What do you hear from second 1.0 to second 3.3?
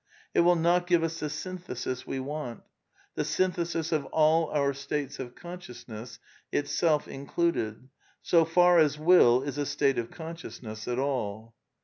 us the synthesis we want; the